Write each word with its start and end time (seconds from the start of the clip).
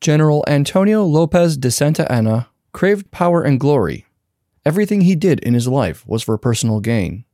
General 0.00 0.44
Antonio 0.46 1.04
Lopez 1.04 1.56
de 1.56 1.72
Santa 1.72 2.10
Anna 2.10 2.48
craved 2.72 3.10
power 3.10 3.42
and 3.42 3.58
glory. 3.58 4.06
Everything 4.64 5.00
he 5.00 5.16
did 5.16 5.40
in 5.40 5.54
his 5.54 5.66
life 5.66 6.06
was 6.06 6.22
for 6.22 6.38
personal 6.38 6.78
gain. 6.78 7.24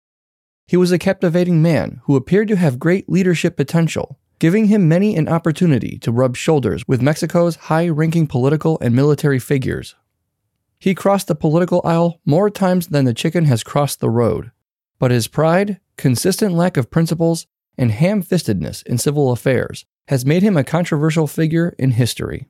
He 0.67 0.79
was 0.79 0.91
a 0.91 0.99
captivating 0.99 1.61
man 1.61 2.01
who 2.05 2.17
appeared 2.17 2.49
to 2.49 2.57
have 2.57 2.79
great 2.79 3.07
leadership 3.07 3.59
potential, 3.59 4.19
giving 4.39 4.67
him 4.67 4.89
many 4.89 5.15
an 5.15 5.29
opportunity 5.29 5.99
to 5.99 6.11
rub 6.11 6.37
shoulders 6.37 6.89
with 6.89 7.03
Mexico's 7.03 7.57
high 7.57 7.87
ranking 7.87 8.27
political 8.27 8.79
and 8.81 8.97
military 8.97 9.39
figures. 9.39 9.95
He 10.79 10.95
crossed 10.95 11.29
the 11.29 11.35
political 11.35 11.83
aisle 11.85 12.21
more 12.25 12.49
times 12.49 12.87
than 12.87 13.05
the 13.05 13.13
chicken 13.13 13.45
has 13.45 13.63
crossed 13.63 14.01
the 14.01 14.11
road, 14.11 14.53
but 14.99 15.11
his 15.11 15.29
pride, 15.29 15.81
consistent 15.99 16.55
lack 16.55 16.79
of 16.79 16.91
principles, 16.91 17.47
and 17.77 17.91
ham 17.91 18.23
fistedness 18.23 18.83
in 18.87 18.97
civil 18.97 19.33
affairs 19.33 19.85
has 20.09 20.25
made 20.25 20.43
him 20.43 20.57
a 20.57 20.65
controversial 20.65 21.27
figure 21.27 21.75
in 21.79 21.91
history. 21.91 22.49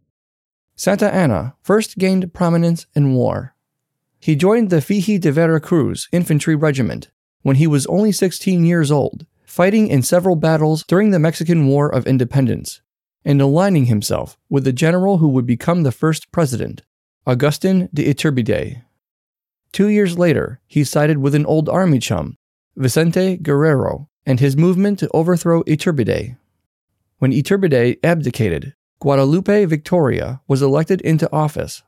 Santa 0.76 1.12
Anna 1.12 1.54
first 1.62 1.98
gained 1.98 2.34
prominence 2.34 2.86
in 2.94 3.14
war. 3.14 3.54
He 4.18 4.34
joined 4.34 4.70
the 4.70 4.76
Fijo 4.80 5.20
de 5.20 5.30
Veracruz 5.30 6.08
infantry 6.10 6.54
regiment 6.54 7.10
when 7.42 7.56
he 7.56 7.66
was 7.66 7.86
only 7.86 8.10
16 8.10 8.64
years 8.64 8.90
old, 8.90 9.26
fighting 9.44 9.86
in 9.86 10.02
several 10.02 10.34
battles 10.34 10.82
during 10.82 11.10
the 11.10 11.18
Mexican 11.18 11.66
War 11.66 11.88
of 11.88 12.06
Independence, 12.06 12.80
and 13.24 13.40
aligning 13.40 13.86
himself 13.86 14.36
with 14.48 14.64
the 14.64 14.72
general 14.72 15.18
who 15.18 15.28
would 15.28 15.46
become 15.46 15.82
the 15.82 15.92
first 15.92 16.32
president, 16.32 16.82
Augustin 17.26 17.88
de 17.94 18.12
Iturbide. 18.12 18.82
Two 19.72 19.88
years 19.88 20.18
later, 20.18 20.60
he 20.66 20.84
sided 20.84 21.18
with 21.18 21.34
an 21.34 21.46
old 21.46 21.68
army 21.68 21.98
chum, 21.98 22.38
Vicente 22.76 23.36
Guerrero, 23.36 24.08
and 24.26 24.40
his 24.40 24.56
movement 24.56 24.98
to 24.98 25.10
overthrow 25.12 25.62
Iturbide. 25.64 26.36
When 27.18 27.32
Iturbide 27.32 27.98
abdicated, 28.02 28.74
Guadalupe 29.04 29.66
Victoria 29.66 30.40
was 30.48 30.62
elected 30.62 31.02
into 31.02 31.30
office. 31.30 31.82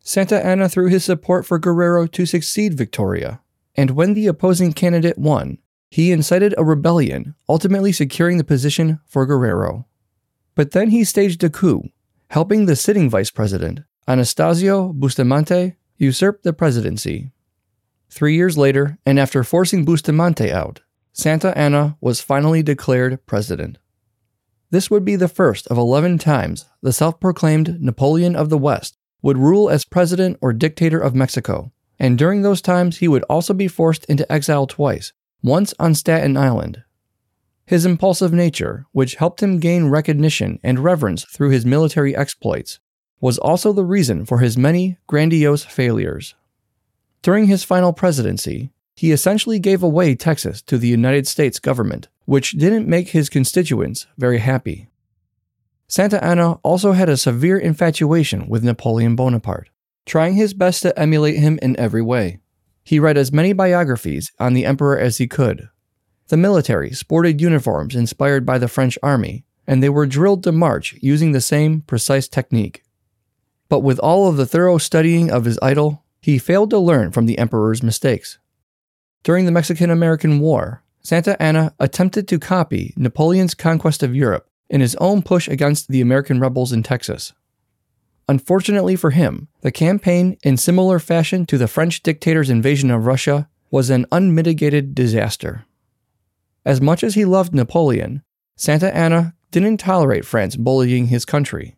Santa 0.00 0.44
Anna 0.44 0.68
threw 0.68 0.88
his 0.88 1.02
support 1.02 1.46
for 1.46 1.58
Guerrero 1.58 2.06
to 2.08 2.26
succeed 2.26 2.74
Victoria, 2.74 3.40
and 3.74 3.92
when 3.92 4.12
the 4.12 4.26
opposing 4.26 4.74
candidate 4.74 5.16
won, 5.16 5.56
he 5.88 6.12
incited 6.12 6.54
a 6.58 6.62
rebellion, 6.62 7.34
ultimately 7.48 7.90
securing 7.90 8.36
the 8.36 8.44
position 8.44 9.00
for 9.06 9.24
Guerrero. 9.24 9.86
But 10.54 10.72
then 10.72 10.90
he 10.90 11.04
staged 11.04 11.42
a 11.42 11.48
coup, 11.48 11.88
helping 12.28 12.66
the 12.66 12.76
sitting 12.76 13.08
vice 13.08 13.30
president, 13.30 13.80
Anastasio 14.06 14.92
Bustamante, 14.92 15.76
usurp 15.96 16.42
the 16.42 16.52
presidency. 16.52 17.30
Three 18.10 18.36
years 18.36 18.58
later, 18.58 18.98
and 19.06 19.18
after 19.18 19.42
forcing 19.42 19.86
Bustamante 19.86 20.52
out, 20.52 20.80
Santa 21.14 21.56
Anna 21.56 21.96
was 22.02 22.20
finally 22.20 22.62
declared 22.62 23.24
president. 23.24 23.78
This 24.72 24.90
would 24.90 25.04
be 25.04 25.16
the 25.16 25.28
first 25.28 25.66
of 25.66 25.76
11 25.76 26.16
times 26.16 26.64
the 26.80 26.94
self 26.94 27.20
proclaimed 27.20 27.78
Napoleon 27.82 28.34
of 28.34 28.48
the 28.48 28.56
West 28.56 28.96
would 29.20 29.36
rule 29.36 29.68
as 29.68 29.84
president 29.84 30.38
or 30.40 30.54
dictator 30.54 30.98
of 30.98 31.14
Mexico, 31.14 31.70
and 31.98 32.16
during 32.16 32.40
those 32.40 32.62
times 32.62 32.96
he 32.96 33.06
would 33.06 33.22
also 33.24 33.52
be 33.52 33.68
forced 33.68 34.06
into 34.06 34.30
exile 34.32 34.66
twice, 34.66 35.12
once 35.42 35.74
on 35.78 35.94
Staten 35.94 36.38
Island. 36.38 36.84
His 37.66 37.84
impulsive 37.84 38.32
nature, 38.32 38.86
which 38.92 39.16
helped 39.16 39.42
him 39.42 39.60
gain 39.60 39.90
recognition 39.90 40.58
and 40.62 40.78
reverence 40.78 41.24
through 41.24 41.50
his 41.50 41.66
military 41.66 42.16
exploits, 42.16 42.80
was 43.20 43.36
also 43.36 43.74
the 43.74 43.84
reason 43.84 44.24
for 44.24 44.38
his 44.38 44.56
many 44.56 44.96
grandiose 45.06 45.66
failures. 45.66 46.34
During 47.20 47.46
his 47.46 47.62
final 47.62 47.92
presidency, 47.92 48.72
he 48.96 49.12
essentially 49.12 49.58
gave 49.58 49.82
away 49.82 50.14
Texas 50.14 50.62
to 50.62 50.78
the 50.78 50.88
United 50.88 51.28
States 51.28 51.58
government 51.58 52.08
which 52.24 52.52
didn't 52.52 52.88
make 52.88 53.08
his 53.08 53.28
constituents 53.28 54.06
very 54.16 54.38
happy. 54.38 54.88
Santa 55.88 56.22
Anna 56.24 56.52
also 56.62 56.92
had 56.92 57.08
a 57.08 57.16
severe 57.16 57.58
infatuation 57.58 58.48
with 58.48 58.64
Napoleon 58.64 59.14
Bonaparte, 59.14 59.68
trying 60.06 60.34
his 60.34 60.54
best 60.54 60.82
to 60.82 60.98
emulate 60.98 61.38
him 61.38 61.58
in 61.60 61.78
every 61.78 62.02
way. 62.02 62.40
He 62.82 62.98
read 62.98 63.16
as 63.16 63.32
many 63.32 63.52
biographies 63.52 64.32
on 64.38 64.54
the 64.54 64.64
emperor 64.64 64.98
as 64.98 65.18
he 65.18 65.26
could. 65.26 65.68
The 66.28 66.36
military 66.36 66.92
sported 66.92 67.40
uniforms 67.40 67.94
inspired 67.94 68.46
by 68.46 68.58
the 68.58 68.68
French 68.68 68.98
army, 69.02 69.44
and 69.66 69.82
they 69.82 69.88
were 69.88 70.06
drilled 70.06 70.42
to 70.44 70.52
march 70.52 70.94
using 71.00 71.32
the 71.32 71.40
same 71.40 71.82
precise 71.82 72.26
technique. 72.26 72.82
But 73.68 73.80
with 73.80 73.98
all 73.98 74.28
of 74.28 74.36
the 74.36 74.46
thorough 74.46 74.78
studying 74.78 75.30
of 75.30 75.44
his 75.44 75.58
idol, 75.62 76.04
he 76.20 76.38
failed 76.38 76.70
to 76.70 76.78
learn 76.78 77.12
from 77.12 77.26
the 77.26 77.38
emperor's 77.38 77.82
mistakes. 77.82 78.38
During 79.22 79.44
the 79.44 79.52
Mexican 79.52 79.90
American 79.90 80.40
War, 80.40 80.81
Santa 81.02 81.40
Anna 81.42 81.74
attempted 81.80 82.28
to 82.28 82.38
copy 82.38 82.94
Napoleon's 82.96 83.54
conquest 83.54 84.02
of 84.02 84.14
Europe 84.14 84.48
in 84.70 84.80
his 84.80 84.94
own 84.96 85.22
push 85.22 85.48
against 85.48 85.88
the 85.88 86.00
American 86.00 86.40
rebels 86.40 86.72
in 86.72 86.82
Texas. 86.82 87.32
Unfortunately 88.28 88.94
for 88.94 89.10
him, 89.10 89.48
the 89.62 89.72
campaign, 89.72 90.38
in 90.44 90.56
similar 90.56 90.98
fashion 90.98 91.44
to 91.46 91.58
the 91.58 91.66
French 91.66 92.02
dictator's 92.02 92.48
invasion 92.48 92.90
of 92.90 93.04
Russia, 93.04 93.48
was 93.70 93.90
an 93.90 94.06
unmitigated 94.12 94.94
disaster. 94.94 95.64
As 96.64 96.80
much 96.80 97.02
as 97.02 97.14
he 97.14 97.24
loved 97.24 97.52
Napoleon, 97.52 98.22
Santa 98.56 98.94
Anna 98.96 99.34
didn't 99.50 99.78
tolerate 99.78 100.24
France 100.24 100.54
bullying 100.54 101.08
his 101.08 101.24
country. 101.24 101.76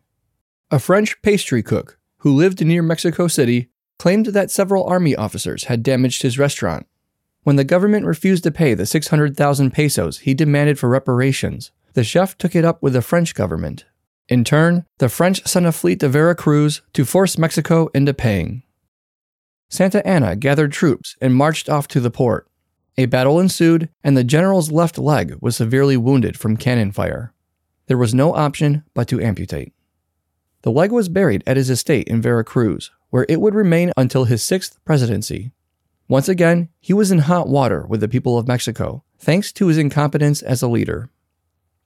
A 0.69 0.77
French 0.77 1.19
pastry 1.23 1.63
cook 1.63 1.97
who 2.19 2.33
lived 2.33 2.63
near 2.63 2.83
Mexico 2.83 3.27
City 3.27 3.69
claimed 3.97 4.27
that 4.27 4.51
several 4.51 4.85
army 4.85 5.15
officers 5.15 5.65
had 5.65 5.83
damaged 5.83 6.21
his 6.21 6.37
restaurant 6.37 6.85
when 7.45 7.57
the 7.57 7.63
government 7.63 8.07
refused 8.07 8.43
to 8.43 8.49
pay 8.49 8.73
the 8.73 8.87
600,000 8.87 9.69
pesos 9.69 10.17
he 10.17 10.33
demanded 10.33 10.79
for 10.79 10.89
reparations, 10.89 11.69
the 11.93 12.03
chef 12.03 12.35
took 12.39 12.55
it 12.55 12.65
up 12.65 12.81
with 12.81 12.93
the 12.93 13.03
French 13.03 13.35
government. 13.35 13.85
In 14.27 14.43
turn, 14.43 14.83
the 14.97 15.09
French 15.09 15.45
sent 15.45 15.67
a 15.67 15.71
fleet 15.71 15.99
to 15.99 16.09
Veracruz 16.09 16.81
to 16.93 17.05
force 17.05 17.37
Mexico 17.37 17.89
into 17.93 18.15
paying. 18.15 18.63
Santa 19.69 20.05
Anna 20.07 20.35
gathered 20.35 20.71
troops 20.71 21.15
and 21.21 21.35
marched 21.35 21.69
off 21.69 21.87
to 21.89 21.99
the 21.99 22.09
port. 22.09 22.47
A 22.97 23.05
battle 23.05 23.39
ensued, 23.39 23.89
and 24.03 24.17
the 24.17 24.23
general's 24.23 24.71
left 24.71 24.97
leg 24.97 25.35
was 25.39 25.55
severely 25.55 25.97
wounded 25.97 26.39
from 26.39 26.57
cannon 26.57 26.91
fire. 26.91 27.31
There 27.85 27.97
was 27.97 28.15
no 28.15 28.33
option 28.33 28.85
but 28.95 29.07
to 29.09 29.21
amputate. 29.21 29.71
The 30.63 30.71
leg 30.71 30.91
was 30.91 31.09
buried 31.09 31.43
at 31.45 31.57
his 31.57 31.69
estate 31.69 32.07
in 32.07 32.23
Veracruz, 32.23 32.89
where 33.11 33.27
it 33.29 33.39
would 33.39 33.53
remain 33.53 33.91
until 33.95 34.23
his 34.23 34.41
sixth 34.41 34.83
presidency, 34.83 35.51
once 36.07 36.29
again, 36.29 36.69
he 36.79 36.93
was 36.93 37.11
in 37.11 37.19
hot 37.19 37.47
water 37.47 37.85
with 37.87 37.99
the 37.99 38.07
people 38.07 38.37
of 38.37 38.47
Mexico, 38.47 39.03
thanks 39.17 39.51
to 39.53 39.67
his 39.67 39.77
incompetence 39.77 40.41
as 40.41 40.61
a 40.61 40.67
leader. 40.67 41.09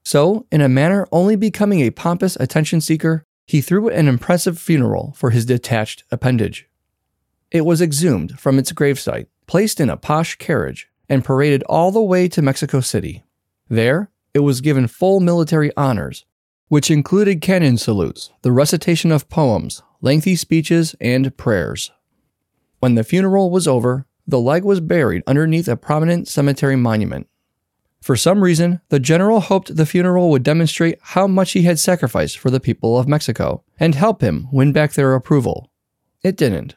So, 0.04 0.46
in 0.52 0.62
a 0.62 0.70
manner 0.70 1.08
only 1.12 1.36
becoming 1.36 1.82
a 1.82 1.92
pompous 1.92 2.36
attention 2.38 2.82
seeker, 2.82 3.24
he 3.46 3.62
threw 3.62 3.90
an 3.90 4.08
impressive 4.08 4.60
funeral 4.60 5.14
for 5.18 5.30
his 5.30 5.46
detached 5.46 6.04
appendage. 6.12 6.68
It 7.52 7.62
was 7.62 7.82
exhumed 7.82 8.40
from 8.40 8.60
its 8.60 8.72
gravesite, 8.74 9.28
placed 9.48 9.80
in 9.80 9.90
a 9.90 9.98
posh 9.98 10.36
carriage, 10.36 10.90
and 11.08 11.26
paraded 11.26 11.64
all 11.64 11.92
the 11.92 12.02
way 12.02 12.28
to 12.28 12.42
Mexico 12.42 12.82
City. 12.82 13.24
There, 13.70 14.12
it 14.34 14.40
was 14.40 14.62
given 14.62 14.88
full 14.88 15.20
military 15.20 15.76
honors, 15.76 16.26
which 16.68 16.92
included 16.92 17.42
cannon 17.42 17.78
salutes, 17.78 18.32
the 18.44 18.52
recitation 18.52 19.12
of 19.12 19.30
poems, 19.30 19.82
lengthy 20.02 20.36
speeches, 20.36 20.96
and 21.02 21.36
prayers. 21.36 21.92
When 22.80 22.96
the 22.96 23.04
funeral 23.04 23.50
was 23.50 23.68
over, 23.68 24.06
the 24.30 24.40
leg 24.40 24.64
was 24.64 24.80
buried 24.80 25.24
underneath 25.28 25.68
a 25.68 25.76
prominent 25.76 26.28
cemetery 26.28 26.76
monument. 26.76 27.28
For 28.02 28.16
some 28.16 28.44
reason, 28.44 28.80
the 28.90 29.00
general 29.00 29.42
hoped 29.42 29.76
the 29.76 29.86
funeral 29.86 30.30
would 30.30 30.44
demonstrate 30.44 31.00
how 31.02 31.28
much 31.28 31.52
he 31.52 31.64
had 31.64 31.80
sacrificed 31.80 32.38
for 32.38 32.50
the 32.50 32.60
people 32.60 32.98
of 32.98 33.08
Mexico 33.08 33.64
and 33.80 33.96
help 33.96 34.22
him 34.22 34.48
win 34.52 34.72
back 34.72 34.94
their 34.94 35.14
approval. 35.14 35.70
It 36.24 36.38
didn't. 36.38 36.76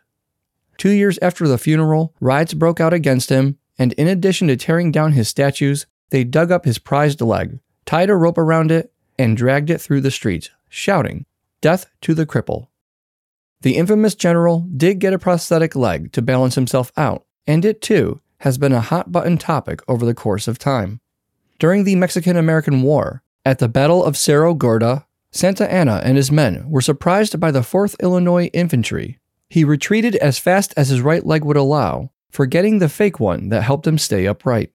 Two 0.79 0.91
years 0.91 1.19
after 1.23 1.47
the 1.47 1.59
funeral, 1.59 2.15
riots 2.21 2.55
broke 2.55 2.81
out 2.81 2.93
against 2.93 3.29
him, 3.29 3.59
and 3.79 3.93
in 3.95 4.09
addition 4.09 4.49
to 4.49 4.57
tearing 4.57 4.91
down 4.91 5.13
his 5.13 5.29
statues, 5.29 5.87
they 6.11 6.25
dug 6.25 6.51
up 6.51 6.65
his 6.65 6.79
prized 6.79 7.21
leg, 7.21 7.61
tied 7.87 8.11
a 8.11 8.17
rope 8.17 8.39
around 8.39 8.73
it, 8.73 8.93
and 9.19 9.37
dragged 9.37 9.71
it 9.71 9.81
through 9.81 10.01
the 10.01 10.11
streets, 10.11 10.51
shouting, 10.69 11.25
Death 11.61 11.87
to 12.01 12.13
the 12.13 12.27
cripple. 12.27 12.67
The 13.61 13.77
infamous 13.77 14.17
general 14.17 14.69
did 14.77 14.99
get 14.99 15.13
a 15.13 15.19
prosthetic 15.19 15.77
leg 15.77 16.11
to 16.13 16.21
balance 16.21 16.57
himself 16.57 16.91
out, 16.97 17.25
and 17.47 17.65
it 17.65 17.81
too 17.81 18.21
has 18.39 18.59
been 18.59 18.73
a 18.73 18.81
hot 18.81 19.13
button 19.13 19.39
topic 19.39 19.81
over 19.89 20.05
the 20.05 20.15
course 20.15 20.49
of 20.49 20.59
time. 20.59 21.01
during 21.59 21.85
the 21.85 21.95
Mexican 21.95 22.37
American 22.37 22.83
War, 22.83 23.23
at 23.45 23.61
the 23.61 23.69
Battle 23.69 24.05
of 24.05 24.17
Cerro 24.17 24.53
Gordo, 24.53 25.07
Santa 25.31 25.71
Anna 25.73 26.01
and 26.05 26.17
his 26.17 26.33
men 26.33 26.69
were 26.69 26.81
surprised 26.81 27.39
by 27.39 27.53
the 27.53 27.61
4th 27.61 27.95
Illinois 28.01 28.51
Infantry. 28.53 29.21
He 29.49 29.63
retreated 29.63 30.17
as 30.17 30.41
fast 30.41 30.75
as 30.77 30.89
his 30.89 31.01
right 31.01 31.25
leg 31.25 31.45
would 31.45 31.57
allow, 31.57 32.11
forgetting 32.31 32.81
the 32.81 32.89
fake 32.89 33.21
one 33.21 33.49
that 33.51 33.63
helped 33.63 33.87
him 33.87 33.97
stay 33.97 34.27
upright. 34.27 34.73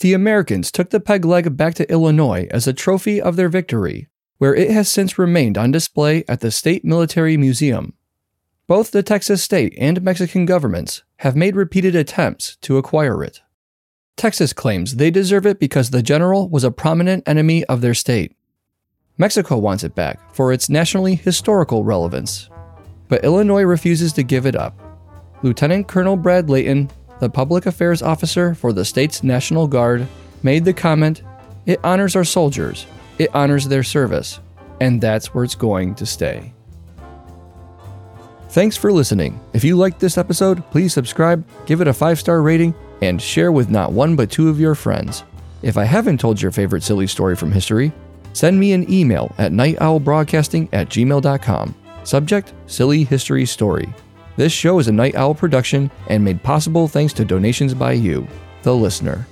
The 0.00 0.14
Americans 0.14 0.72
took 0.72 0.90
the 0.90 0.98
peg 0.98 1.24
leg 1.24 1.56
back 1.56 1.74
to 1.74 1.88
Illinois 1.88 2.48
as 2.50 2.66
a 2.66 2.72
trophy 2.72 3.20
of 3.20 3.36
their 3.36 3.48
victory, 3.48 4.08
where 4.38 4.54
it 4.54 4.70
has 4.70 4.88
since 4.88 5.16
remained 5.16 5.56
on 5.56 5.70
display 5.70 6.24
at 6.26 6.40
the 6.40 6.50
State 6.50 6.84
Military 6.84 7.36
Museum. 7.36 7.94
Both 8.66 8.92
the 8.92 9.02
Texas 9.02 9.42
state 9.42 9.74
and 9.76 10.00
Mexican 10.00 10.46
governments 10.46 11.02
have 11.18 11.36
made 11.36 11.54
repeated 11.54 11.94
attempts 11.94 12.56
to 12.62 12.78
acquire 12.78 13.22
it. 13.22 13.42
Texas 14.16 14.54
claims 14.54 14.96
they 14.96 15.10
deserve 15.10 15.44
it 15.44 15.58
because 15.58 15.90
the 15.90 16.02
general 16.02 16.48
was 16.48 16.64
a 16.64 16.70
prominent 16.70 17.28
enemy 17.28 17.64
of 17.64 17.82
their 17.82 17.92
state. 17.92 18.34
Mexico 19.18 19.58
wants 19.58 19.84
it 19.84 19.94
back 19.94 20.34
for 20.34 20.50
its 20.50 20.70
nationally 20.70 21.14
historical 21.14 21.84
relevance, 21.84 22.48
but 23.08 23.22
Illinois 23.22 23.64
refuses 23.64 24.14
to 24.14 24.22
give 24.22 24.46
it 24.46 24.56
up. 24.56 24.80
Lieutenant 25.42 25.86
Colonel 25.86 26.16
Brad 26.16 26.48
Leighton, 26.48 26.90
the 27.20 27.28
public 27.28 27.66
affairs 27.66 28.00
officer 28.00 28.54
for 28.54 28.72
the 28.72 28.84
state's 28.86 29.22
National 29.22 29.66
Guard, 29.66 30.08
made 30.42 30.64
the 30.64 30.72
comment 30.72 31.22
It 31.66 31.80
honors 31.84 32.16
our 32.16 32.24
soldiers, 32.24 32.86
it 33.18 33.28
honors 33.34 33.68
their 33.68 33.82
service, 33.82 34.40
and 34.80 35.02
that's 35.02 35.34
where 35.34 35.44
it's 35.44 35.54
going 35.54 35.96
to 35.96 36.06
stay. 36.06 36.53
Thanks 38.54 38.76
for 38.76 38.92
listening. 38.92 39.40
If 39.52 39.64
you 39.64 39.74
liked 39.74 39.98
this 39.98 40.16
episode, 40.16 40.62
please 40.70 40.92
subscribe, 40.92 41.44
give 41.66 41.80
it 41.80 41.88
a 41.88 41.92
five 41.92 42.20
star 42.20 42.40
rating, 42.40 42.72
and 43.02 43.20
share 43.20 43.50
with 43.50 43.68
not 43.68 43.90
one 43.90 44.14
but 44.14 44.30
two 44.30 44.48
of 44.48 44.60
your 44.60 44.76
friends. 44.76 45.24
If 45.62 45.76
I 45.76 45.82
haven't 45.82 46.18
told 46.18 46.40
your 46.40 46.52
favorite 46.52 46.84
silly 46.84 47.08
story 47.08 47.34
from 47.34 47.50
history, 47.50 47.90
send 48.32 48.60
me 48.60 48.72
an 48.72 48.88
email 48.88 49.34
at 49.38 49.50
nightowlbroadcasting 49.50 50.68
at 50.72 50.88
gmail.com. 50.88 51.74
Subject 52.04 52.54
Silly 52.68 53.02
History 53.02 53.44
Story. 53.44 53.92
This 54.36 54.52
show 54.52 54.78
is 54.78 54.86
a 54.86 54.92
Night 54.92 55.16
Owl 55.16 55.34
production 55.34 55.90
and 56.08 56.22
made 56.22 56.40
possible 56.44 56.86
thanks 56.86 57.12
to 57.14 57.24
donations 57.24 57.74
by 57.74 57.90
you, 57.90 58.24
the 58.62 58.72
listener. 58.72 59.26